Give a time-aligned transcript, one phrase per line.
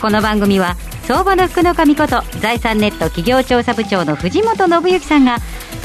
[0.00, 5.38] この番組は相場の福の神こと財産ネット企業調査部長の藤本信之さんが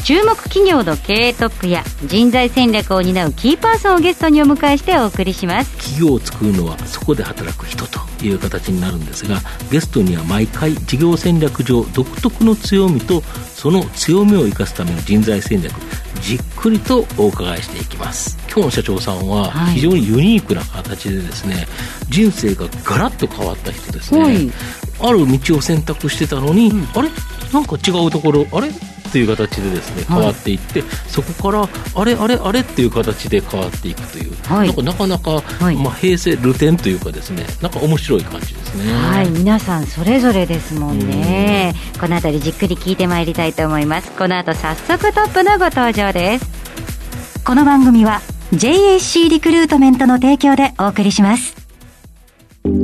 [0.04, 5.78] 注目企業の経営トップや人材戦略を担うキーパーソンをゲストにお迎えしてお送りします。
[5.78, 9.40] 企業を作るのはそこで働く人という形になるんですが
[9.72, 15.74] ゲストには毎回事業戦略上独特の強みとその強みを生かすための人材戦略。
[16.22, 18.38] じっくりとお伺いしていきます。
[18.48, 21.66] 今日の社長さんは非常にユニークな形でですね、はい、
[22.10, 24.52] 人生がガラッと変わった人ですね、はい、
[25.00, 27.10] ある道を選択してたのに、うん、あれ？
[27.54, 28.70] なんか違うところあれ？
[29.12, 38.94] っていう形でですね変わっていって、はい、そこからあれあれあれっていう形で変わっていくという、はい、なんかなかなか、はい、まあ、平成ルテンというかですねなんか面白い感じですね。
[38.94, 39.30] はい。
[39.30, 41.74] 皆さんそれぞれですもんね。
[42.00, 44.12] この辺りじっくり聞いてまいりたいと思います。
[44.12, 47.44] この後早速トップのご登場です。
[47.44, 48.22] この番組は
[48.54, 51.56] JAC リクルートメントの提供でお送りします。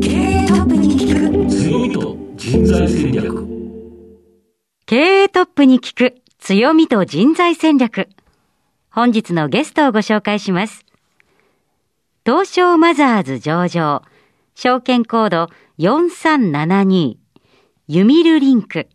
[0.02, 1.50] 経営トップに聞く。
[1.50, 3.47] 強みと人材戦略
[4.90, 8.08] 経営トップに聞く強みと人材戦略。
[8.90, 10.86] 本日のゲストをご紹介します。
[12.26, 14.02] 東証マザーズ上場、
[14.56, 17.18] 証券コード4372、
[17.90, 18.88] ユミルリンク。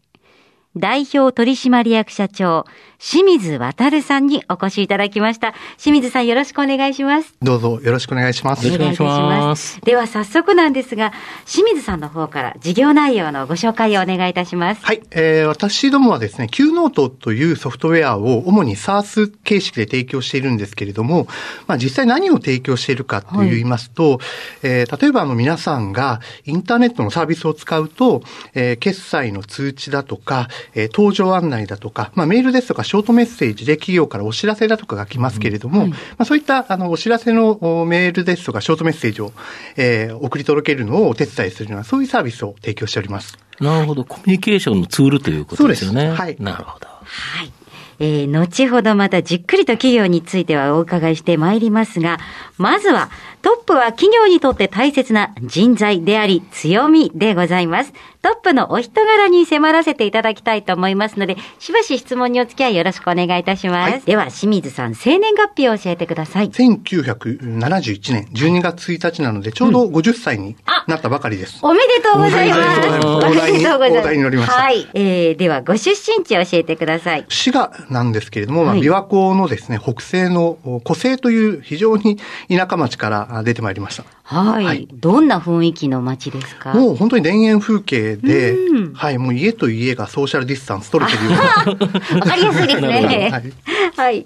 [0.79, 2.65] 代表取締役社長、
[3.05, 5.55] 清水渡さんにお越しいただきました。
[5.77, 7.35] 清水さんよろしくお願いします。
[7.43, 8.65] どうぞよろしくお願いします。
[8.65, 9.81] よろしくお願いします。
[9.81, 11.13] では早速なんですが、
[11.45, 14.87] 清水さんの方から事業内容のご紹介をお願いいたします。
[14.87, 15.03] はい。
[15.11, 21.27] えー、私どもはですね、Q ノートというソフトウェアを主に SARS 形式で提供しているんですけれども、
[21.67, 24.19] まあ実際何を提供しているかと言いますと、はい、
[24.63, 28.23] えー、例えばあの皆さんがインターネットのサービスを使うと、
[28.55, 39.33] えー、決済の通知だとか、えー、搭乗案内だとか、まあ、メールですとかショートメッセージで企業からお知らせだとかが来ますけれども、うんはい、まあ、そういったあのお知らせのメールですとかショートメッセージを、
[39.79, 43.39] えー、送り届けるのをお手伝いするような、そういうサービスを提供しております。
[43.61, 44.05] なるほど。
[44.05, 46.11] コミュニケーションのツールということですよね。
[46.11, 46.37] はい。
[46.39, 46.87] なるほど。
[46.87, 47.03] は
[47.45, 47.53] い。
[47.99, 52.19] えー、後ほどまたじっくりと企業についてはお伺いしてまいりますが、
[52.59, 53.09] まずは
[53.43, 57.93] トップは企業にとって大切な人材であり強みでございます。
[58.23, 63.93] トップのお人柄に迫らせていただきたいと思いますので、しばし質問にお付き合いよろしくお願いいたします。
[63.95, 66.51] はい、では、清水さん、生年月日を教えてください。
[66.51, 70.55] 1971年12月1日なので、ちょうど50歳に
[70.87, 71.59] なったばかりです。
[71.65, 72.61] うん、おめでとうございます。
[72.61, 73.75] おめでとうございます。
[73.75, 74.55] お題に乗りました。
[74.55, 74.89] はい。
[74.95, 77.25] えー、では、ご出身地を教えてください。
[77.29, 84.05] 滋賀なんですけれども、まあ、琵琶湖のですね、北西の湖西という非常に田舎町から出てまいりました。
[84.25, 84.65] はい。
[84.65, 86.75] はい、どんな雰囲気の街ですか？
[86.75, 88.55] もう本当に田園風景で、
[88.95, 91.41] はい、もう家と家がソーシャルディスタンス取れてるような。
[92.21, 93.31] わかりやすいですね。
[93.33, 93.53] はい。
[93.97, 94.25] はい、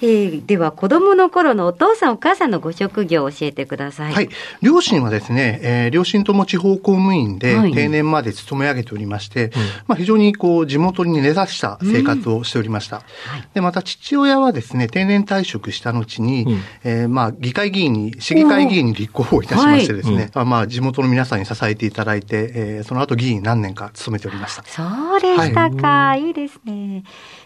[0.00, 0.46] えー。
[0.46, 4.12] では、子供の頃のお父さんお母さんのご職業を教えてください。
[4.12, 4.28] はい。
[4.62, 9.50] 両親はですね、えー、両親とも地方公務員で、定年まで勤め上げておりまして、
[9.86, 12.96] まあ非常にこう、地元に根ざした生活をしておりました。
[12.96, 13.02] うん
[13.32, 24.62] はい、で、また父親はですね、定年退職した後に、うん、えー、まあ議会議員に、市議会議員に立候補いたしましてですね、はい、まあ地元の皆さんに支えていただいて、えー、その後議員何年か勤めておりました。
[24.64, 25.88] そうでしたか。
[25.88, 27.02] はい、いいですね。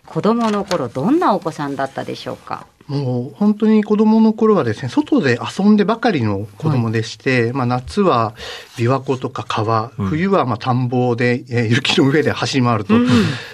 [0.07, 2.67] 子供の頃、どんなお子さんだったでしょうか？
[2.93, 8.35] もう本当に子供の頃はですね、外で遊んでばかりの子供でして、はい、まあ夏は
[8.77, 13.09] 琵琶湖とか川、冬はまあ田んぼで、えー、雪の上で走り回ると、うん、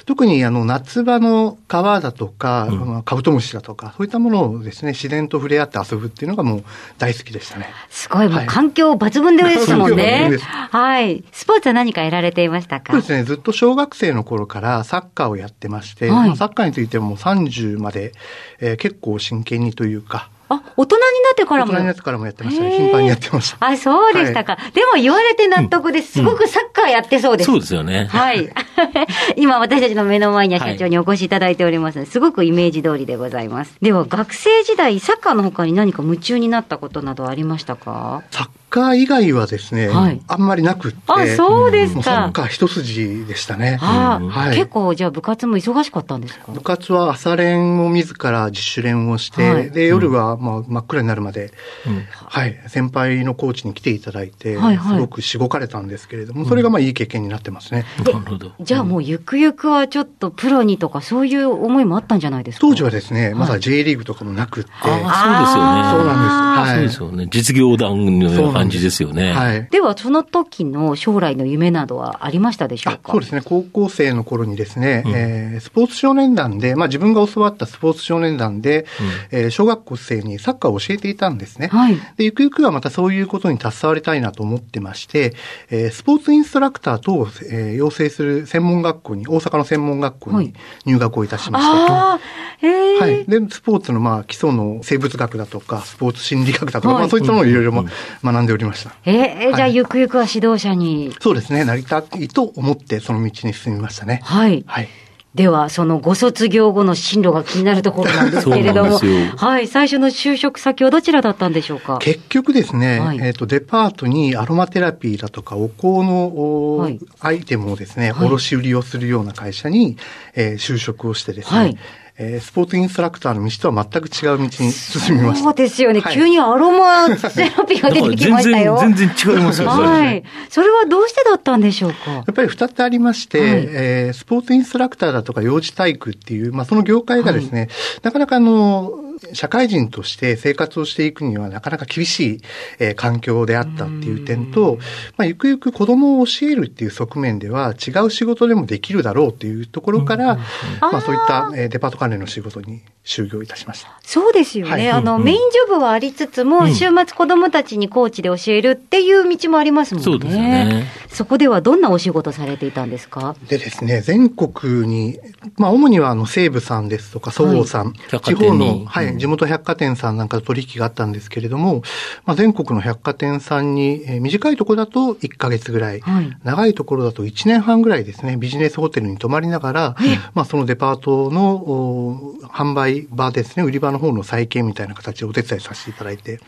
[0.06, 6.64] 特にあの夏場の川だとか、うん、カブトムシだとか、そういったものをですね、自然と触れ合って遊ぶっていうのがもう
[6.98, 7.68] 大好きでしたね。
[7.90, 10.36] すごい、もう環境抜群でですもんね。
[10.70, 11.22] はい。
[11.30, 12.92] スポーツは何かやられていましたか？
[12.92, 18.12] そうですね、ずっと小学生の頃からサッカーをやってまして、はい、まあ、サッカーについても30まで、
[18.60, 21.72] えー、結構真剣にというか、あ、大人になってからも？
[21.72, 22.70] 大人になってからもやってましたね。
[22.70, 23.58] 頻繁にやってました。
[23.60, 24.56] あ、そうでしたか。
[24.56, 26.12] はい、でも言われて納得です。
[26.12, 27.50] すごくサッカーやってそうです。
[27.50, 28.06] うんうん、そうですよね。
[28.06, 28.48] はい。
[29.36, 33.76] 今私たちの目の前には社長にお越しいただいておりますので、すごくイメージ通りでございます。
[33.82, 38.22] では、学生時代、サッカーの他に何か夢中になったことなどありましたか？
[38.30, 40.98] サッカー以外はですね、はい、あんまりなくって。
[41.06, 42.02] あ、そうですか。
[42.02, 43.78] サッカー一筋でしたね。
[43.80, 46.52] あ、はい、結構じゃあ部活も忙しかったんですか？
[46.52, 51.52] 部活は朝練を自ら自主練をして、はい、で、夜はまあ真っ暗になるまで、
[51.86, 57.86] うん、はい、先輩のコーチに来ていただいて、はいはい、すごくしごかれたんですけれども、それがまあいい経験になってますね。
[57.98, 58.52] なるほど。
[58.60, 62.66] じゃあもうゆくゆくはちょっとプロにとかそういう思いもあったんじゃないですか？
[62.66, 64.70] 当時はですね、まだ J リーグとかもなくって。
[64.82, 65.90] ああ、そうですよね。
[65.90, 66.38] そうなんです。
[66.58, 66.74] はい。
[66.74, 67.28] そうですよね。
[67.30, 69.32] 実業団のような感じですよね。
[69.32, 69.68] はい。
[69.70, 73.12] では、その時の将来の夢などはありましたでしょうか？
[73.12, 73.40] そうですね。
[73.44, 78.86] 高校生の頃にですね、うん、えー、スポーツ少年団で、まあ自分が教わったスポーツ少年団で、
[79.32, 81.68] うん、えー、小学校生にサッカーを教えていたんですね。
[81.68, 81.96] はい。
[82.16, 85.34] で、ゆくゆくはまたそういうことに携わりたいなと思ってまして、
[85.70, 90.54] えー、スポーツインストラクター等を、えー、養成する専門学校に、大阪の専門学校に
[90.84, 91.94] 入学をいたしました。
[91.94, 92.20] は
[92.62, 93.24] い、はい。
[93.26, 98.92] で、スポーツのまあ基礎の生物学だとか、スポーツ心理学だとか、はい、まあそういったのをいろいろ学んでおりました。
[99.04, 101.14] えー、じゃあゆくゆくは指導者に。
[101.20, 101.64] そうですね。
[101.64, 104.20] なりたいと思って、その道に進みましたね。
[104.24, 104.64] はい。
[104.66, 104.88] はい。
[105.34, 108.98] では、そのご卒業後の進路が気になるところなんですけれども、
[109.36, 111.98] はい、最初の就職先はどちらだったんでしょうか？
[111.98, 119.98] 結局ですね、はい、えっ、ー、と、デパートにアロマテラピーだとか、お香の、はい、アイテムをですね、卸売りをするような会社に、
[120.34, 121.78] えー、就職をしてですね、はい
[122.20, 125.44] えー、スポーツインストラクターの道とは全く違う道に進みました。
[125.44, 126.00] そうですよね。
[126.00, 128.78] はい、急にアロマセラピーが出てきましたよ。
[128.80, 129.86] 全然、全然違いますよね。
[129.86, 130.24] はい。
[130.48, 132.10] それはどうしてだったんでしょうか？
[132.10, 137.68] やっぱり二つありまして、はい、えー、スポーツインストラクターだとか幼児体育っていう、まあその業界がですね、はい、
[138.02, 138.90] なかなかあの、
[139.32, 142.40] 社会人として生活をしていくにはなかなか厳しい、
[142.78, 144.78] えー、環境であったっていう点と、
[145.16, 150.36] まあ、ゆくゆく子供を教えるっていう側面では違う仕事でもできるだろうっていうところから、
[150.80, 153.98] まあ、そういった、えー、デパート関連の仕事に就業いたしました。
[154.02, 154.72] そうですよね。
[154.72, 155.20] はい、あの、うん。
[155.20, 160.04] うん、メインジョブはありつつも、週末子供たちにコーチで教えるっていう道もありますもんね。
[160.04, 160.86] そうですね。
[161.08, 163.34] そこではどんなお仕事されていたんですか？
[163.48, 165.18] でですね、全国に、
[165.56, 171.82] まあ、主にはあの、西武さんですとか、そごうさん、はい、地方の、はい、地元百貨店さんなんかと取引があったんですけれども、
[172.24, 179.96] まあ、全国の百貨店さんに、えー、短いところだと1ヶ月ぐらい、はい、長いところだと1年半ぐらいですね、ビジネスホテルに泊まりながら、
[180.34, 186.40] まあ、そのデパートの販売場ですね、売り場の方の再建みたいな形でお手伝いさせていただいて、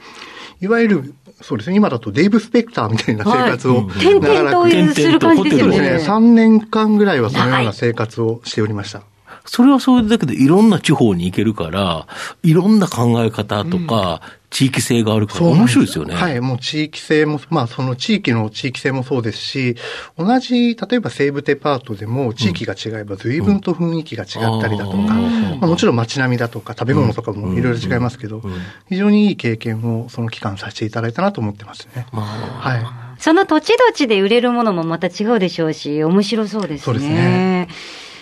[0.61, 5.77] いわゆる、そうですね、今だとデイブ・スペクターみたいな生活を、点々とする感じですよね。
[5.77, 9.03] そうですね、3年間ぐらいはそのような生活をしておりました。
[9.45, 12.07] それはそれだけでいろんな地方に行けるから、
[12.43, 14.21] いろんな考え方とか、
[14.51, 16.15] 地域性があるから面白いですよね。
[16.15, 16.41] はい。
[16.41, 19.77] もう地域性も、まあその地域の地域性もそうですし、
[20.19, 28.43] 同じ、例えば西部デパートでも地域が違えば随分と雰囲気が違ったりだとか、うんまあ、もちろん街並みだとか食べ物とかもいろいろ違いますけど、
[28.89, 32.07] 非常にいい経験をその期間させていただいたなと思ってますね。
[32.13, 33.21] はい。
[33.21, 36.79] その土地土地で売れるものもまた違うでしょうし、面白そうですね。
[36.81, 37.69] そうですね。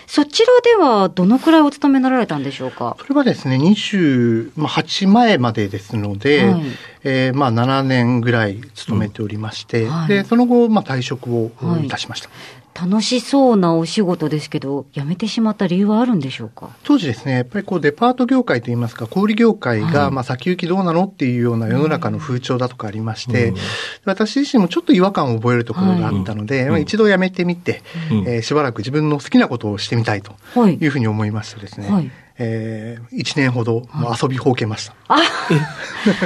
[0.08, 2.96] そちらではどのくらいお勤めになられたんでしょうか？
[2.99, 6.62] それはですね、28前までですので、はい、
[7.05, 9.90] えー、まあ7年ぐらい勤めておりまして、うん。
[9.90, 11.52] はい、で、その後、まあ退職を
[11.84, 11.88] い。
[11.88, 12.31] たしました。
[12.31, 16.70] はい楽しそうなお仕事ですけど、辞めてしまった理由はあるんでしょうか？
[16.84, 23.56] 当時ですね、やっぱりこうデパート業界といいますか、小売業界が、まあ先行きどうなのっていうような世の中の風潮だとかありまして、うん、
[24.04, 27.82] 私自身もちょっと違和感を覚えるところがあったので、はい、一度辞めてみて、
[28.12, 30.34] うん、えー、しばらく自分の好きなことをしてみたいと
[30.66, 33.88] いうふうに思いましてですね、はいえー、1年ほど
[34.23, 34.94] 遊びほうけました。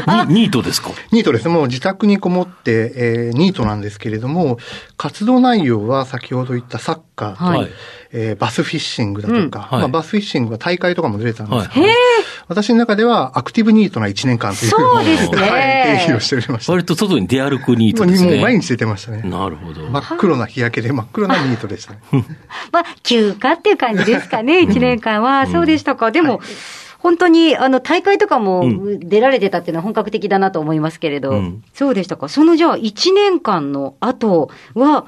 [0.06, 0.90] あニートですか？
[1.10, 1.48] ニートです。
[1.48, 4.58] もう自宅にこもって、えー、ニートなんですけれども、
[4.96, 7.70] 活動内容は先ほど言ったサッカーと、はい、
[8.12, 9.78] えー、バスフィッシングだとか、うん。
[9.78, 11.94] はい、まあ、バスフィッシングは大会とかも出れたんですけど、はい、
[12.48, 15.98] 私の中ではアクティブニートな1年間というそうですね。
[16.06, 16.72] 定義をしておりました。
[16.72, 18.32] 割と外に出歩くニートですね。
[18.32, 19.22] もう毎日出てましたね。
[19.22, 19.82] なるほど。
[19.88, 22.00] 真っ黒な日焼けで真っ黒なニートでしたね。
[22.72, 25.46] まあ、休暇っていう感じですかね、 1年間は。
[25.46, 26.10] そうでしたか。
[26.10, 26.40] でも、
[26.98, 28.64] 本当に、あの、大会とかも
[29.00, 32.28] 出られてたっていうのは本格的だなと思いますけれど、うん、そうでしたか。
[32.28, 35.06] そのじゃあ、1年間の後は、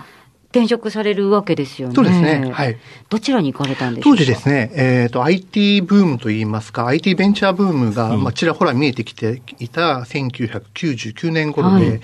[0.55, 1.95] 転職されるわけですよね。
[1.97, 2.49] そうですね。
[2.53, 2.77] はい。
[3.09, 4.19] どちらに行かれたんでしょうか？
[4.19, 12.01] 当時ですね、えっ、ー、と、IT ブームといいますか、IT ベンチャーブームが、うん、まあ、ちらほら見えてきていた1999年頃で、はい、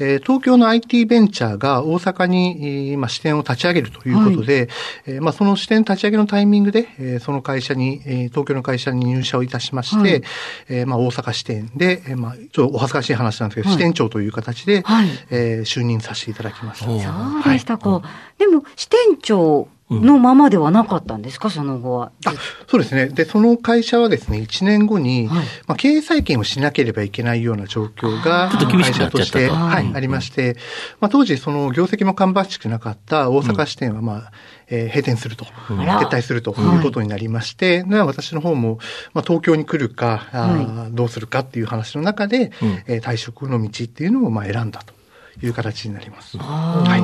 [0.00, 4.68] えー、東京の IT ベンチャーが大阪に、まあ、支店を立ち上げるということで、はい、
[5.06, 10.22] えー、まあ、その支店立ち上げのタイミングで、えー、その会社に、えー、東京の会社に入社をいたしまして、はい、
[10.68, 16.86] えー、まあ、大阪支店で、えー、まあ、ちょっとお恥ずかしい話なんですけど、はい、支店長という形で、はい、えー、就任させていただきました。
[16.86, 18.02] そうでしたか。
[18.38, 22.12] でも、支店長のままではなかったんですか、その後は。
[22.68, 23.06] そうですね。
[23.06, 30.56] で、その会社はですね、1年後に、はい、まあ、経営再建をしなければいけないような状況が、ちょっと厳しくなっちゃったはい、ありまして、
[31.00, 34.32] まあ、当時、その業績も芳しくなかった大阪支店は、まあ、
[34.68, 38.78] えー、閉店すると、撤退するということになりまして、はい、私の方も、
[39.12, 44.94] まあ、東京に来るか、はい、どうするかっていう話の中で、うん、えー、退職の道っていうのをまあ選んだと
[45.44, 46.38] いう形になります。
[46.38, 46.96] は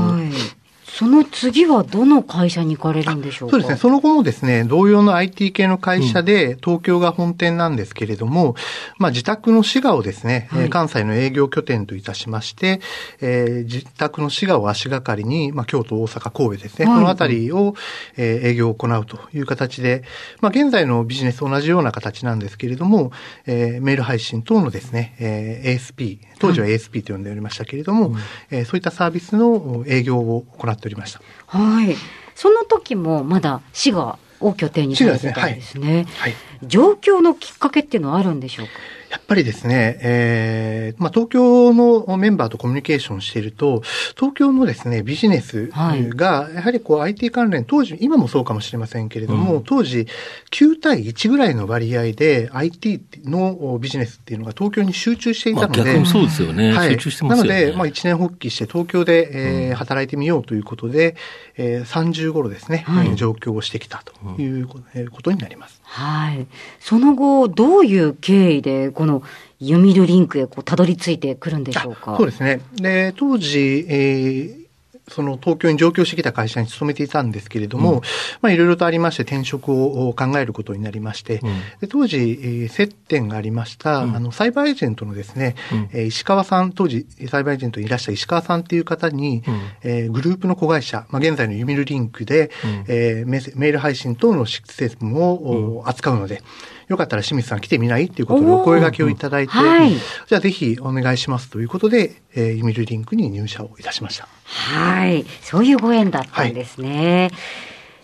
[0.62, 0.65] い
[0.96, 3.76] その次はどの会社に行かれるんでしょうそうですね。
[3.76, 8.54] その後もですね、同様の IT 系の会社で、東京が本店なんですけれども、うん、
[8.96, 12.80] まあ自宅の滋賀をですね、はい、関西の営業拠点といたしまして、
[13.20, 17.74] えー、自宅の滋賀を足がかりに、まあ京都、大阪、神戸ですね、はい、このあたりを、
[18.16, 20.02] えー、営業を行うという形で、
[20.40, 23.12] まあ現在のビジネスと同じような形なんですけれども、
[23.44, 28.16] えー、メール配信等のですね、えー、ASP、当時は ASP と呼んでおりましたけれども、うん、
[28.50, 31.20] えー、そういったサービスの営業を行っておりました。
[31.46, 31.96] はい。
[32.34, 36.06] その時もまだ滋賀を拠点にされてたんですね。
[36.18, 38.72] はい、状況のきっかけっていうのはあるんでしょうか？
[39.16, 43.82] やっぱりですね、えー、まあ、東京のメンバーとコミュニケーションしていると、
[44.14, 50.06] 東京のですね、ビジネスが、やはりこう IT 関連、当時、今もそうかもしれませんけれども、うん、当時、
[50.50, 56.73] 9対1ぐらいの割合で IT のビジネスっていうのが東京に集中していたので、まあ、逆にそうですよね。
[56.75, 57.54] はい、集中してますよね。
[57.54, 61.16] なので、まあ、一年発起して東京で、えー、働いてみようということで、
[61.56, 64.82] えー、30頃ですね、はい、上京をしてきたというこ
[65.23, 65.80] とになります。
[65.82, 66.46] はい。
[66.80, 69.22] その後、どういう経緯で、この
[69.60, 72.16] ユミルリンクへこうたどり着いてくるんでしょうか？
[72.16, 72.60] そうですね。
[72.75, 74.66] で、当時、えー、
[75.08, 78.00] その東京に上京してきた会社に勤めていたんですけれども、うん、
[78.40, 85.54] まあいろいろとありまして転職を考えることになりまして、うん、で当時、えー、接点がありました、うん、あの、サイバーエージェントのですね、
[85.92, 96.42] うん、石川さん、当時サイバーエージェントにいらっしゃる石川さんっていう方に、うん、えー、グループの子会社、まあ現在のユミルリンクで、うん、えー、メール配信等のシステムを、扱うので、
[96.88, 98.04] よかったら清水さん来てみない？
[98.06, 104.28] っていうことでお声掛けをいただいて、はい、じゃあぜひお願いしますということで、えー、ユミルリンクに入社をいたしました。
[104.44, 105.24] はい。
[105.42, 107.30] そういうご縁だったんですね。
[107.32, 107.38] はい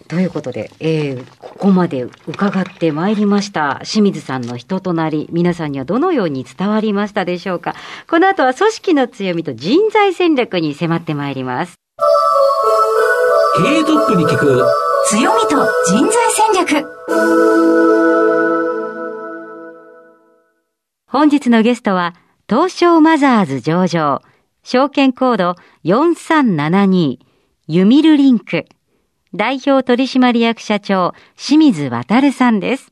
[0.08, 3.80] ということで、えー、ここまで伺ってまいりました。
[3.84, 7.74] 清水さんの人となり、皆さんにはどのように伝わりましたでしょうか。
[8.10, 11.76] この後は組織の強みと人材戦略に迫ってまいります。
[13.56, 14.66] 経営トップに聞く
[15.06, 17.91] 強みと人材戦略。
[21.12, 22.14] 本日のゲストは、
[22.48, 24.22] 東証マザーズ上場、
[24.62, 27.18] 証券コード4372、
[27.68, 28.64] ユミルリンク、
[29.34, 32.91] 代表取締役社長、清水渉さんです。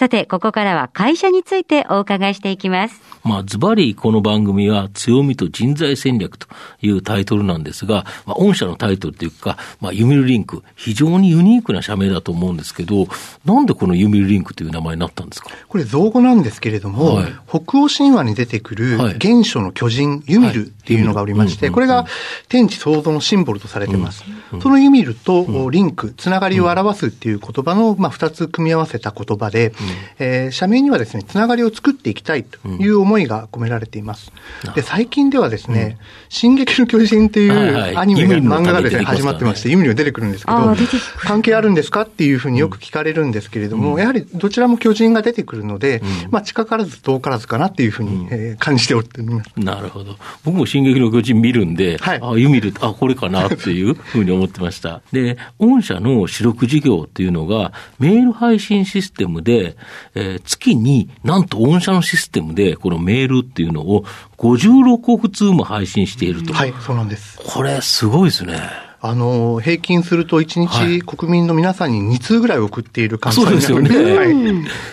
[0.00, 3.02] さて、ここからは会社についてお伺いしていきます。
[3.22, 6.46] まあ、ズバリこの番組は強みと人材戦略と
[6.80, 13.08] いうタイトルなんですが、まあ、御社のタイトルというか、まあ、ユミルリンク、非常にユニークな社名だと思うんですけど、
[13.44, 15.50] なんでこのユミルリンクという名前になったんですか？
[15.68, 22.06] これ造語なんですけれども、はい、北欧神話に出てくる原初の巨人、ユミルっていうのがおりまして、これが
[22.48, 24.24] 天地創造のシンボルとされています。
[24.26, 29.74] うんうん、そのユミルとリンク、つながりを表すっていう言葉の、まあ、二つ組み合わせた言葉で、うん、
[30.18, 34.32] えー、社名にはですね、つながりを作っていきたいという思いが込められています。
[34.74, 40.76] で、最近ではですね、うん、進撃の巨人っていうアニメが、漫画がですね、始まってまして、ユミルが出てくるんですけど、
[41.18, 49.50] 関係あるんですかっていうふうによく聞かれるんですけれども、うん、やはりどちらも巨人が出てくるので、うん、まあ、近からず遠からずかなっていうふうに、えー、感じておってます。
[49.56, 50.16] なるほど。
[50.44, 55.02] 僕も進撃の巨人見るんで、はい、あ、ユミル、あ、これかなっていうふうに思ってました。
[55.12, 59.69] で、御社の主力事業っていうのが、メール配信システムで、
[60.14, 64.04] えー、月になんと御社のシステムで、このメールっていうのを
[64.38, 66.52] 56億通も配信していると。
[66.52, 67.38] はい、そうなんです。
[67.44, 68.89] これ、すごいですね。
[69.02, 73.88] あの、平均すると1日国民の皆さんに2通ぐらい送っている感じですよね。
[74.16, 74.34] はい、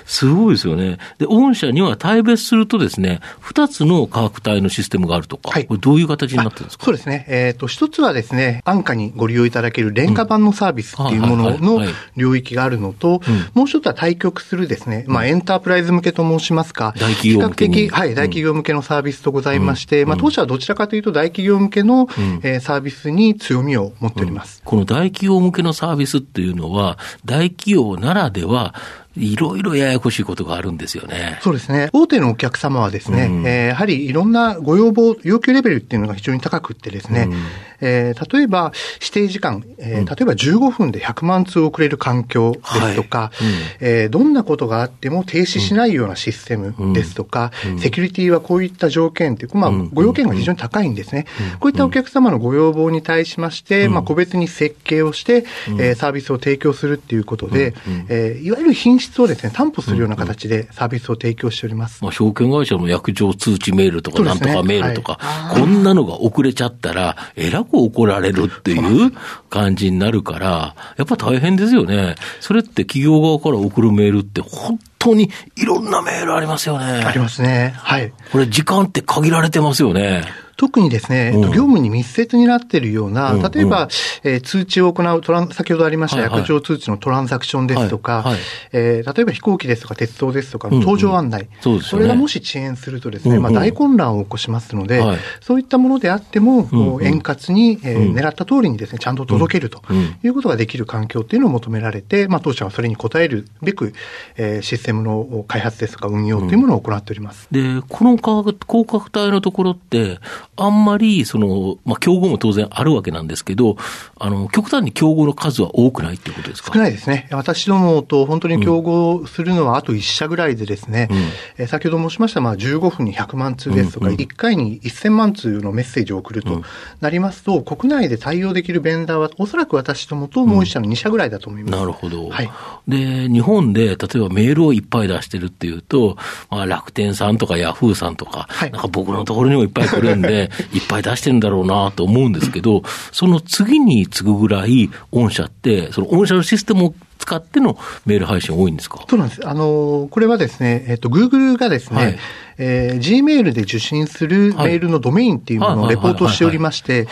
[0.06, 0.98] すごいですよね。
[1.18, 6.86] で、御社には対別するとですね、2つの価格帯のシステムがあるとか、はい、これどういう形になってるんですか？
[6.86, 7.26] そうですね。
[7.28, 11.82] えっ、ー、と、一つはですね、安価にご利用いただける廉価版のサービスっていうものの
[12.16, 13.22] 領域があるのと、
[13.54, 22.08] もう一つは対局するですね、まあ、エンタープライズ向けと申しますか、大企業向け比較的、はい、大企業向けのサービスとございまして、まあ、当社はどちらかというと大企業向けの、
[22.44, 24.62] えー、サービスに強みを持っております。
[24.64, 28.74] この大企業向けのサービスっていうのは、大企業ならでは、
[29.18, 31.40] いろいろややこしいことがあるんですよね。
[31.42, 31.90] そうですね。
[31.94, 37.36] 大手のお客様はですね、うん、えー、やはりいろんなご要望、要求レベルっていうのが非常に高くってですね、うん、
[37.82, 43.46] えー、例えば指定時間、えー、例えば15分で100万通遅れる環境ですとか、はい。
[43.46, 51.26] うん、えー、どんなことがあっても停止しないようなシステムですとか、セキュリティはこういった条件っていう、まあ、ご要件が非常に高いんですね。
[51.60, 55.46] こういったお客様のご要望に対しまして、まあ、個別に設計をして、
[55.80, 57.74] えー、サービスを提供するっていうことで、
[58.10, 62.04] えー、いわゆる品質をですね、担保するような形でサービスを提供しております。
[62.04, 69.12] まあ、証券会社の約定通知メールとか、なんとかメールとか、はい、こんなのが遅れちゃったら、えらく怒られるっていう
[69.50, 72.16] 感じになるから、やっぱ大変ですよね。
[72.40, 76.86] それって企業側から送るメールって本当にいろんなメールありますよね。
[76.86, 77.74] ありますね。
[77.78, 78.12] はい。
[78.32, 80.24] これ時間って限られてますよね。
[80.58, 88.24] 特にですね、うん、業務に密接になっているような、例えば、うん、えー、通知を行うトラン、先ほどありました、約定通知のトランザクションですとか、はい。
[88.24, 88.40] はい、
[88.74, 99.84] えー、例えば飛行機ですとか鉄道ですとかの搭乗案内、うんうんね、これがもし遅延するとですね、うんうん、まあ、大混乱を起こしますので、はい、そういったものであっても、うんうん、円滑に、えー、狙った通りにですね、ちゃんと届けると
[100.24, 103.94] いうことができる環境っていうのを求められて、まあ、当社はそれに応えるべく、
[104.38, 107.48] えー、システムの開発ですとか運用というものを行っております。
[107.52, 108.56] で、この広
[108.88, 110.20] 角体のところって、
[110.58, 113.78] あんまりその、まあ、競合も当然あるわけなんですけど、
[114.20, 116.74] あの、極端に競合の数は多くないっていうことですか？
[116.74, 117.28] 少ないですね。
[117.32, 121.18] 私どもと本当に競合するのはあと1社ぐらいでですね、うん、
[121.64, 126.62] え先ほど申しました、まあ、15分に100万通ですとか、うんうん、1回に1000万通のメッセージを送ると
[127.02, 131.80] なりますと、うん、国内で対応できるベンダーは、おそらく私どもともう1社の2社ぐらいだと思います。
[131.80, 132.30] なるほど。
[132.30, 132.50] はい。
[132.88, 136.18] で、日本で、例えばメールをいっぱい出してるっていうと、
[136.50, 146.96] まあ、楽天さんとかヤフーさんとか、はい、なんか僕のところにもいっぱい来るんで、いっぱい出してるんだろうなと思うんですけど、その次に次ぐぐらい、御社って、その御社のシステムを
[147.28, 149.04] 使ってのメール配信多いんですか？
[149.10, 149.46] そうなんです。
[149.46, 152.20] あの、これはですね、えっと、Google がですね、はい。
[152.60, 157.06] えー、Gmail で受信するメールのドメインっていうものをレポートしておりまして、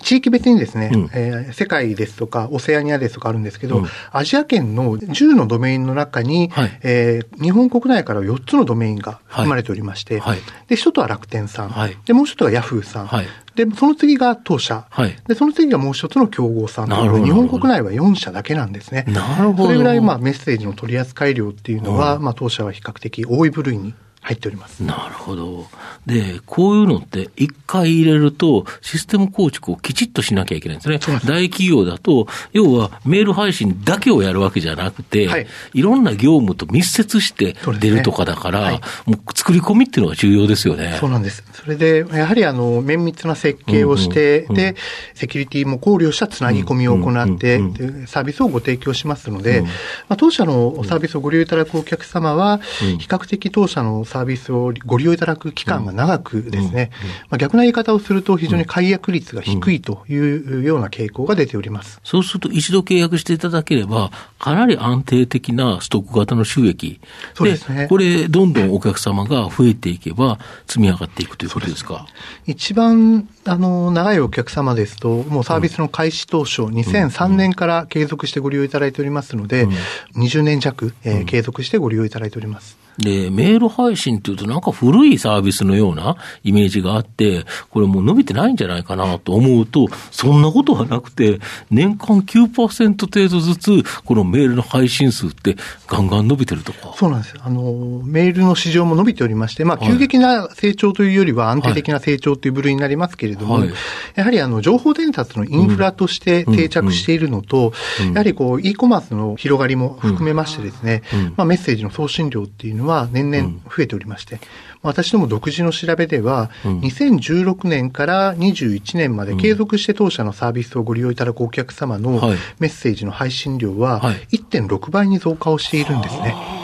[0.00, 13.26] 地域別にですね、うん、えー、世界ですとか、オセアニアですとかあるんですけど、うん、アジア圏の10のドメインの中に、はい、えー、日本国内から4つのドメインが含まれておりまして、はい、で、一つは楽天さん、はい、で、もう一つはヤフーさん、はい、
[13.64, 19.04] で、その次が当社、はい、で、その次がもう一つの競合さん日本国内は4社だけなんですね。
[19.08, 19.64] なるほど。
[19.66, 24.82] それぐらい、まあ、メッセージの取り扱い量っていうのは、うん、まあ、当社は比較的多い部類に入っております。
[24.82, 25.66] なるほど。
[26.06, 30.98] で、こういうのって一回入れるとシステム構築をきちっとしなきゃいけないんですね。
[31.24, 40.96] 大企業だと、要はメール配信だけをやるわけじゃなくて、はい、いろんな業務と密接して出るとかだから、ねはい、もう作り込みっていうのが重要ですよね。
[41.00, 41.42] そうなんです。
[41.52, 44.76] それで、やはりあの、綿密な設計をして、うんうん、で、
[45.14, 47.58] セキュリティも考慮したつなぎ込みを行って、
[48.06, 49.70] サービスをご提供しますので、うん、ま
[50.10, 52.58] あ、当社のサービスをご利用いただくお客様は、
[52.98, 56.90] 比較的当社のサービスをご利用いただく期間が長くですね、
[57.30, 60.16] まあ、逆な言い方をすると非常に解約率が低いとい
[60.60, 62.00] うような傾向が出ております。
[62.04, 67.00] そうすると一度契約していただければ、かなり安定的なストック型の収益。
[67.34, 67.86] そうですね。
[67.88, 72.06] これ、どんどんお客様が増えていけば、積み上がっていくということですか？
[72.46, 82.79] 一番、あの、長いお客様ですと、もうサービスの開始当初、2003年から継続してご利用いただいておりますので、うん、20年弱、えー、継続してご利用いただいております。
[83.00, 96.94] で、メール配信っていうとなんか古いサービスのようなイメージがあって、これもう伸びてないんじゃないかなと思うと、そんなことはなくて、年間9%程度ずつ、このメールの配信数ってガンガン伸びてるとか。
[96.96, 97.34] そうなんです。
[97.40, 103.70] あの、メールの市場も伸びておりまして、まあ、急激な成長というよりは安定的な成長という部類になりますけれども、はい、
[104.14, 107.72] やはりあの、情報伝達のインフラとして定着しているのと、
[108.12, 111.02] やはりこう、e コマースの広がりも含めましてですね、
[111.36, 114.40] まあ、メッセージの送信量っていうのは年々増えておりまして、
[114.82, 122.12] 私ども独自の調べでは、2016年から21年まで継続して当社のサービスをご利用いただくお客様の
[122.58, 124.00] メッセージの配信量は
[124.32, 126.20] 1.6倍に増加をしているんですね。
[126.20, 126.59] はい、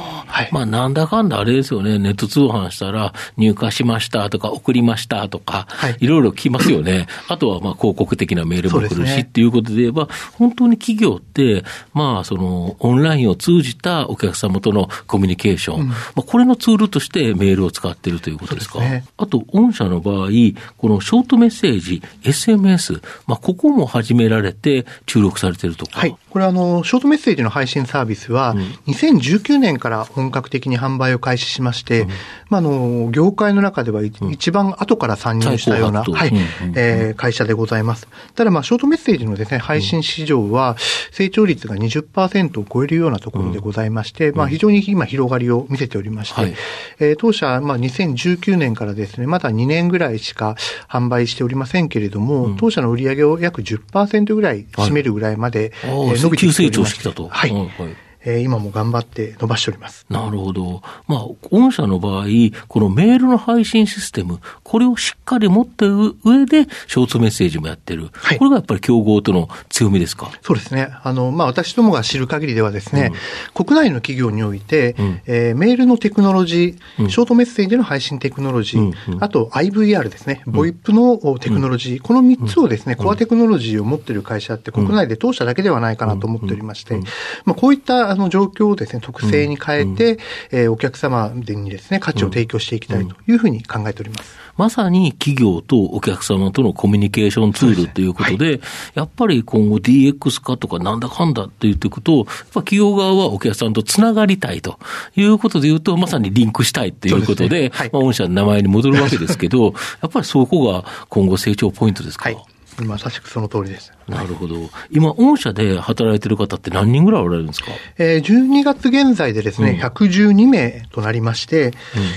[0.52, 7.06] まあ、なんだかんだあれですよね、ネット通販したら、入荷しましたとか、送りましたとか、はい、いろいろ来ますよね。
[7.28, 18.78] あとは、まあ、広告的なメールも来るし、っていうことで言えば、本当に企業って、まあ、その、オンラインを通じたお客様とのコミュニケーション、うん、まあ、これのツールとしてメールを使っているということですか。
[18.78, 20.28] すね、あと、御社の場合、
[20.76, 26.00] このショートメッセージ、SMS、まあ、ここも始められて注力されているとか。
[26.00, 26.16] はい。
[26.30, 28.54] これあの、ショートメッセージの配信サービスは、
[28.86, 32.08] 2019年から本本格的に販売を開始しまして、うん、
[32.48, 36.32] まあ、あの、業界の中では一番後から参入したような、はい、
[36.74, 38.08] え会社でございます。
[38.34, 40.76] ただ、まあ、ショートメッセージのですね、配信市場は、
[41.12, 46.54] 成長率が20%を超えるようなところでございまして、まあ、非常に今広がりを見せておりまして、はい、
[46.98, 50.56] えー、当社、まあ、2019年からですね、まだ2年ぐらいしか
[50.88, 57.50] 販売しておりませんけれども、当社の売上を約10%ぐらい占めるぐらいまで、はい、えー、伸びてきておりまして、はい。
[57.52, 60.04] はいえー、今も頑張って伸ばしております。
[60.10, 60.82] なるほど。
[61.06, 62.26] まあ、御社の場合、
[62.68, 68.10] このメールの配信システム、これをしっかり持ってる上で、ショートメッセージもやってる。
[68.12, 70.30] はい、これがやっぱり競合との強みですか？
[70.42, 70.88] そうですね。
[71.02, 73.12] あの、まあ、私どもが知る限りではですね、
[73.56, 87.00] うん、国内の企業において、うん、えー、メールのテクノロジー、うん、ショートメッセージの配信テクノロジー、うんうん、あと IVR ですね、ボイップのテクノロジー、この3つをですね、コアテクノロジーを持っている会社って国内で当社だけではないかなと思っておりまして、
[87.44, 90.18] まあ、こういったあの状況をですね、ね、特性に変えて、うん、
[90.50, 94.36] えー、お客様にですね、価値を提供していきたいというふうに考えております。
[94.56, 98.60] まさに企業とお客様とのコミュニケーションツールということで、ではい、
[98.94, 104.78] やっぱり今後 DX 化とかなんだかんだって言っていくと、やっぱ企業側はお客さんとつながりたいと
[105.14, 112.38] いうことで言うと、まさにリンクしたいということで、でねはい、まあ、御社の名前に戻るわけですけど、 やっぱりそこが今後成長ポイントですか、はい。
[112.84, 113.95] まさしくその通りです。
[114.08, 114.56] なるほど。
[114.90, 117.72] 今、御社で働いてる方って何人ぐらいおられるんですか？
[117.98, 121.72] えー、12月現在でですね、うん、112名となりまして、うん、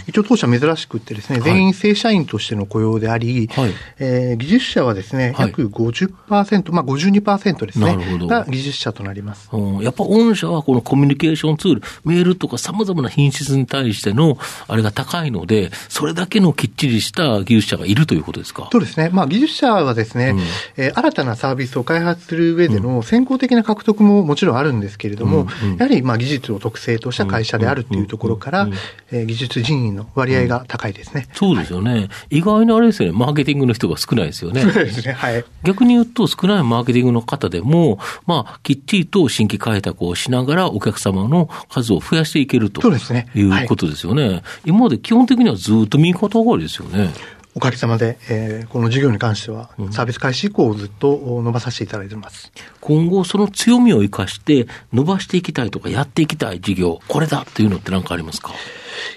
[0.08, 7.86] 一応当社珍しくってですね、全員正社員としての雇用であり、はい、えー、技術者はですね、約50%、まあ52%ですね。
[7.86, 8.28] なるほど。
[8.28, 9.50] が技術者となります。
[9.52, 18.70] うん、やっぱ御社はこのコミュニケーションツール、メールとか様々な品質に対してのあれが高いので、それだけのきっちりした技術者がいるということですか？
[18.72, 19.10] そうですね。
[19.12, 20.40] まあ技術者はですね、うん、
[20.78, 28.70] えー、新たなサービスを開発する上での先行的な獲得ももちろんあるんですけれども、やはりまあ技術を特性とした会社であるというところから、
[29.12, 31.28] え技術人員の割合が高いですね。
[31.34, 34.62] そうですよね、はい、意外にあれですよね、マーケティングの人が少ないですよね。
[34.62, 35.14] そうですね。
[35.14, 35.44] はい。
[35.64, 44.28] 逆に言うと、少ないマーケティングの方でも、まあ、きっちりと新規開拓をしながら、お客様の数を増やしていけるということですよね。
[44.28, 47.10] はい、今まで基本的にはずっと右肩上がりですよね。
[47.56, 52.52] おかげさまで、えー、この事業に関しては、サービス開始以降ずっと伸ばさせていただいてます。
[52.80, 58.54] 今後、その強みを生かして、伸ばしていきたいとか、やっていきたい事業、これだっていうのって何かありますか？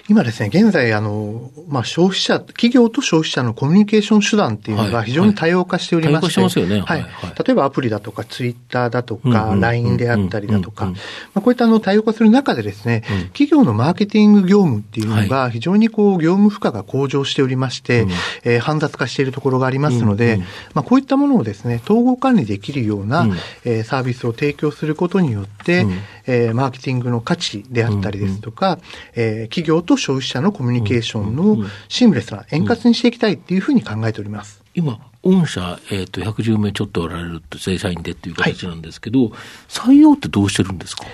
[0.09, 6.69] 今ですね、現在、あの、まあ、消費者、企業と消費者のコミュニケーション手段っていうのが非常に多様化しておりまして、はい。
[6.69, 7.05] ね、はい。
[7.45, 10.93] 例えばアプリだとか、ツイッターだとか、LINE であったりだとか、ま
[11.35, 18.11] あ、こういったあの多様化する中でですね、うん、企業のマーケティング業務っていうのが非常にこう、業務負荷が向上しておりまして、うん、
[18.43, 23.31] えー、煩雑化しているところがありますので、うんうん、まあ、こういったものをですね、統合管理できるような、うん、
[23.65, 25.91] えー、サービスを提供することによって、うん、
[26.25, 28.81] えー、マーケティングの価値であったりですとか、うんうん、
[29.15, 31.57] えー、企業と消費者のコミュニケーションの
[31.89, 34.63] シームレスな円滑にしていきたいっていうふうに考えております。
[34.75, 39.31] 今、御社、えっ、ー、と、110名ちょっとおられると正社員でっていう形なんですけど、はい、
[39.69, 41.05] 採用ってどうしてるんですか？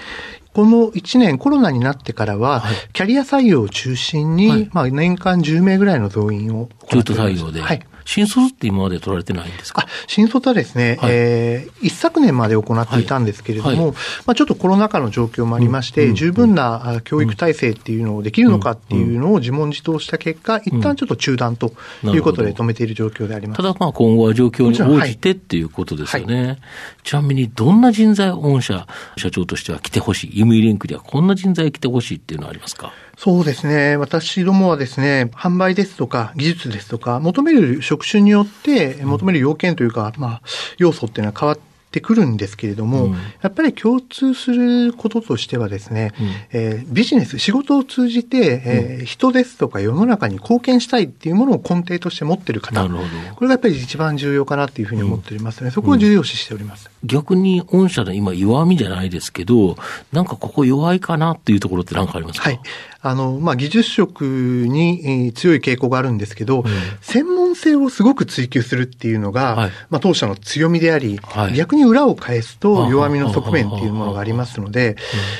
[0.53, 7.61] この1年コロナになってからは、はい、キャリア採用を中心に、はい、まあ年間10名ぐらいの増員を中途採用で。
[7.61, 7.85] はい。
[8.09, 9.85] 新卒って今まで取られてないんですか？
[10.07, 13.77] 新卒はですね、はい、えー、一昨年まで行っていたんですけれども、はい。
[13.77, 13.93] はい、
[14.25, 21.71] まあ、ちょっとコロナ禍の状況もありまして、うん、十分な教育体制っていうのをできるのかっていうのを自問自答した結果、一旦ちょっと中断と
[22.03, 23.57] いうことで止めている状況であります。
[23.57, 26.57] ただまあ今後は状況に応じてっていうことですよね。
[27.03, 32.91] ちなみにどんな人材御社社長としては来てほしい、ユミリンクではこんな人材来てほしいっていうのはありますか？
[33.21, 33.97] そうですね。
[33.97, 40.41] 私どもはですね、販売ですとか技術ですとか、求める職種によって求める要件というか、まあ、
[40.77, 56.91] 要素っていうのは変わってってくるんですけれども、うん、やっぱり共通することとしてはですね、うん、えー、ビジネス、仕事を通じて、えー、人ですとか世の中に貢献したいっていうものを根底として持ってる方、これがやっぱり一番重要かなっていうふうに思っておりますので、うん、そこを重要視しております。
[57.03, 59.77] 逆に御社の今弱みじゃないですけど、
[60.11, 62.49] なんかここ弱いかなっていうところって何かありますか？
[62.49, 62.59] はい。
[63.01, 66.65] あの、まあ、技術職に強い傾向があるんですけど、うん、
[66.99, 74.97] 専門性をすごく追求するっていうのが、はい、まあ、当社の強みであり、はい、逆に裏を返すと弱みの側面っていうものがありますので、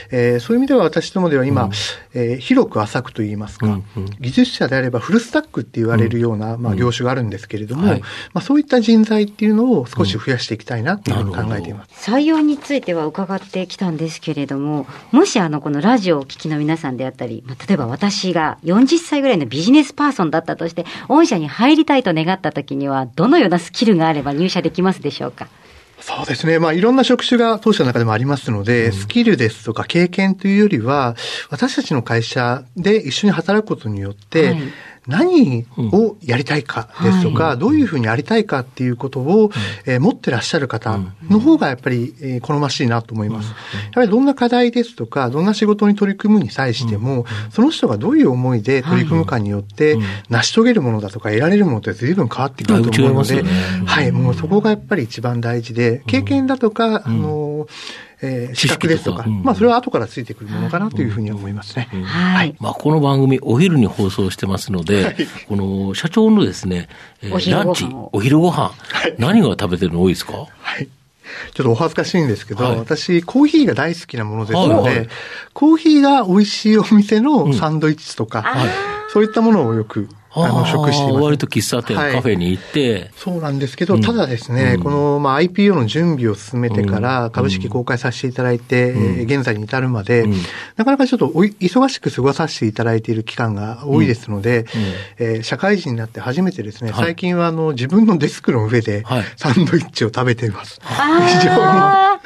[0.10, 1.72] えー、そういう意味では私どもでは今、うん、
[2.13, 3.74] えー、広く浅くといいますか、うん。
[3.98, 12.12] うん、技術者であればフルスタックって言われるような、まあ、業種があるんですけれども、はい、まあ、そういった人材っていうのを少し増やしていきたいなっていうふうに考えています。
[12.12, 25.47] 採用については伺ってきたんですけれども、もしあの、このラジオをお聞きの皆さんであったり、まあ、例えば私が40歳ぐらいのビジネスパーソンだったとして、御社に入りたいと願った時には、どのようなスキルがあれば入社できますでしょうか？
[26.01, 26.59] そうですね。
[26.59, 31.17] まあ、いろんな職種が当社の中でもありますので、うん、スキルですとか経験というよりは、
[31.49, 34.57] 私たちの会社で一緒に働くことによって、はい
[35.07, 37.49] 何をやりたいかですとか、うん。
[37.49, 39.51] はい、どういうふうにやりたいかっていうことを、うん、
[39.85, 43.49] えー、持ってらっしゃる方の方がやっぱり、えー、好ましいなと思います。
[43.49, 43.55] や
[43.89, 49.97] っぱりどんな課題ですとか、どんな仕事に取り組むに際しても、その人がどういう思いで取り組むかによって、
[50.29, 53.49] 成し遂げるものだとか得られるものって随分変わってくると思うので、ね、
[53.85, 57.67] はい、もうそこがやっぱり一番大事で、経験だとか、あの、
[58.21, 61.88] えー、資格ですとか、まあ、それは後からついてくるものかなというふうに思いますね。
[62.03, 62.55] はい。
[62.60, 65.15] まあ、この番組、お昼に放送してますので、はい、
[65.47, 66.89] この社長のですね、
[67.21, 70.34] えー、ランチ、お昼ご飯、はい、何が食べてるの多いですか？
[70.34, 70.89] はい。
[71.53, 75.10] ちょっとお恥ずかしいんですけど、はい、私、コーヒーが大好きなものですので、はいはい、
[75.53, 80.10] コーヒーが美味しいお店のサンドイッチとか、うん、そういったものをよく
[80.45, 81.23] あの、食しています。
[81.23, 83.12] 割と喫茶店、はい、カフェに行って。
[83.15, 90.34] そうなんですけど、ただですね、うん、この、まあ、IPO の準備を進めてから株式公開させていただいて、うん、現在に至るまで、うん、
[90.75, 94.65] なかなかちょっとお忙しく過ごさせていただいている期間が多いですので、
[95.17, 99.04] えー、社会人になって初めてですね、最近はあの、自分のデスクの上で
[99.38, 100.80] サンドイッチを食べています。
[100.82, 102.19] はい、非常に。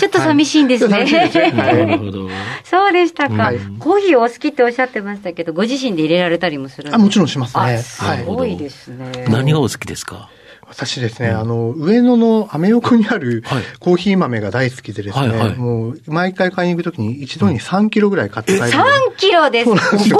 [0.00, 1.04] ちょっと寂しいんですね。
[1.54, 2.28] なるほど。
[2.64, 6.96] そうでしたか、コーヒーお好きっておっしゃってましたけど、ご自身で入れられたりもするんですか？
[6.96, 7.78] あもちろんしますね。
[7.78, 9.26] すごいですね。
[9.28, 10.30] 何がお好きですか？
[10.68, 13.42] 私ですね、うん、あの、上野のアメ横にある
[13.78, 18.66] コーヒー豆が大好きでですね、はいはい、もう、毎回買いに行くときに一度に3キロぐらい買って帰る。
[18.66, 18.82] 3
[19.16, 20.16] キロですお米じゃ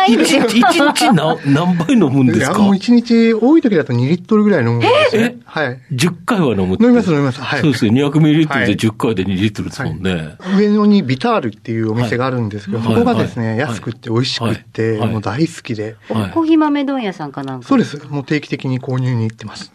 [0.00, 0.42] ないんですよ。
[0.42, 2.58] 1日何何杯飲むんですか？
[2.58, 5.36] もう1日、多い時だと2リットルぐらい飲むんですね。
[5.44, 5.80] はい。
[5.92, 7.40] 10回は飲む飲みます飲みます。
[7.40, 7.60] はい。
[7.60, 7.90] そうですね。
[7.92, 10.36] 200ミリリットルで10回で2リットルですもんね。
[10.38, 15.96] はい、上野にビタールっていうお店があるんですけど、そこがですね、安くて美味しくて、もう大好きで。
[16.08, 18.00] コーヒー豆問屋さんかなんかそうです。
[18.08, 19.72] もう定期的に購入に行ってます。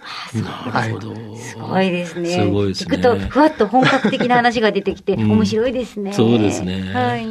[0.71, 0.91] はい。
[0.91, 1.15] ほど。
[1.37, 2.29] すごいですね。
[2.29, 2.95] すごいですね。
[2.95, 6.13] 聞くと、ふわっと本格的な話が出てきて、面白いですね。
[6.13, 6.91] そうですね。
[6.93, 7.27] はい。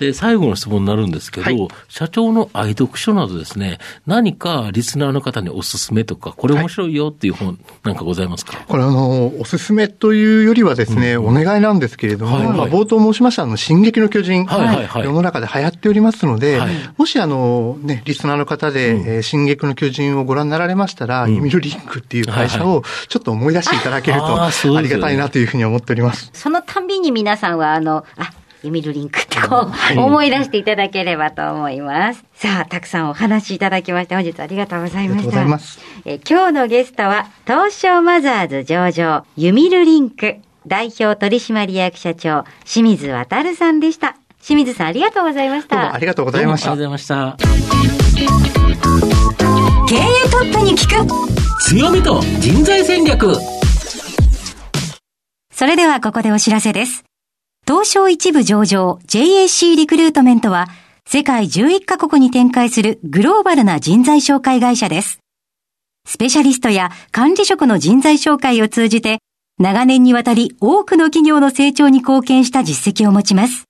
[0.00, 8.64] で、最後の質問になるんですけど、はい、社長の愛読書などですね、何かリスナーの方におすすめとか、これ面白いよっていう本、なんかございますか？
[8.68, 24.50] これあの、おすすめというよりはですね、うん、お願いなんですけれども、はいはい、まあ、冒頭申しましたあの、進撃の巨人、はいはいはい、世の中で流行っておりますので、はい、もしあの、ね、リスナーの方で、うん、えー、進撃の巨人をご覧になられましたら、うん、ユミルリンクっていう会社をちょっと思い出していただけると、あ
[24.82, 26.30] りがたいなというふうに思っております。
[26.32, 32.24] そのたびに皆さんは、あの、あ、ユミルリンクってこう、はい、思い出していただければと思います。
[32.34, 35.22] さあ、たくさんお話しいただきまして、本日ありがとうございました。
[35.22, 35.78] ありがとうございます。
[36.04, 44.16] え今日のゲストは、東証マザーズ上場、ユミルリンク代表取締役社長、清水渉さんでした。
[44.42, 45.94] 清水さんありがとうございました。
[45.94, 46.72] ありがとうございました。
[46.72, 47.38] ありがとうございまし
[49.46, 49.57] た。
[49.88, 53.32] 経営トップに聞く強みと人材戦略
[55.50, 57.04] それではここでお知らせです。
[57.66, 60.66] 東証一部上場 JAC リクルートメントは
[61.06, 65.20] 世界11カ国に展開するグローバルな人材紹介会社です。
[66.06, 69.20] スペシャリストや管理職の人材紹介を通じて
[69.58, 73.64] 長年にわたり多くの企業の成長に貢献した実績を持ちます。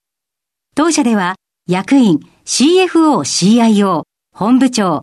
[0.74, 1.36] 当社では
[1.68, 4.02] 役員、CFO、CIO、
[4.34, 5.02] 本部長、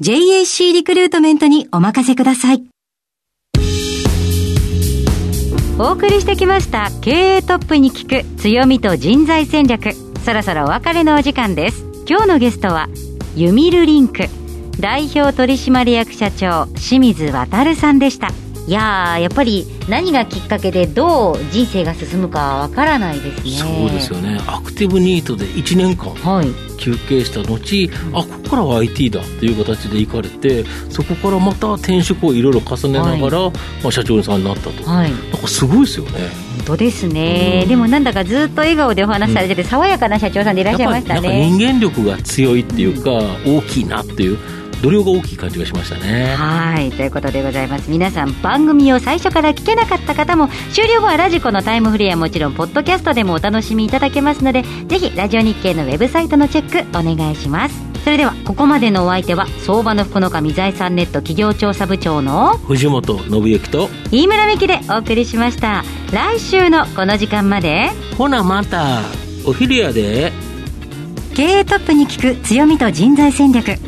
[0.00, 2.62] JAC リクルートメントにお任せください。
[5.76, 9.92] お送りしてきました経営トップに聞く強みと人材戦略。
[10.24, 11.84] そろそろお別れのお時間です。
[12.08, 12.86] 今日のゲストは
[13.34, 14.26] ユミルリンク
[14.78, 18.30] 代表取締役社長清水渉さんでした。
[18.68, 23.50] いややっぱり何がきっかけでどう人生が進むかわからないですね。
[23.52, 24.38] そうですよね。
[24.46, 26.14] アクティブニートで1年間
[26.76, 33.52] 休憩した後、はい、あここからは IT だっていう形で行かれてそこからまた転職をいろいろ重ねながら、はい、
[33.82, 36.28] まあ、社長さんになったと、はい、なんかすごいですよね。
[36.58, 41.50] 本当ですね、でもなんだかずっと笑顔でお話しされてて、爽やかな社長さんでいらっしゃいましたね。
[41.50, 43.10] 人間力が強いっていうか、
[43.46, 44.38] 大きいなっていう
[44.82, 69.02] 度量が大きい感じがしましたねはいということでございます皆さん番組を最初から聞けなかった方も終了後はラジコのタイムフリーはもちろんポッドキャストでもお楽しみいただけますのでぜひラジオ日経のウェブサイトのチェックお願いしますそれではここまでのお相手は相場の福の神財産ネット企業調査部長の藤本信之と飯村美希でお送りしました来週のこの時間までほなまた
[69.46, 70.32] お昼やで
[71.34, 73.87] 経営トップに聞く強みと人材戦略